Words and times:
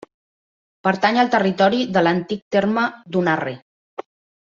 Pertany 0.87 1.19
al 1.25 1.29
territori 1.35 1.83
de 1.99 2.05
l'antic 2.07 2.43
terme 2.59 2.87
d'Unarre. 3.15 3.55